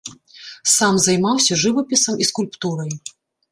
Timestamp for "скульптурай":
2.31-2.91